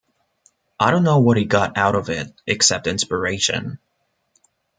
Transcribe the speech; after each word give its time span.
I 0.79 0.89
don't 0.89 1.03
know 1.03 1.19
what 1.19 1.37
he 1.37 1.45
got 1.45 1.77
out 1.77 1.93
of 1.93 2.09
it 2.09 2.33
except 2.47 2.87
inspiration. 2.87 3.77